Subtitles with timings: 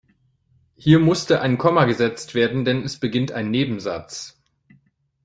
[0.77, 4.41] Hier musste ein Komma gesetzt werden, denn es beginnt ein Nebensatz.